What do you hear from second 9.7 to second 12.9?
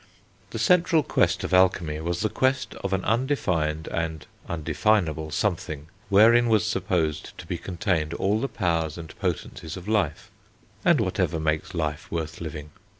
of life, and whatever makes life worth living.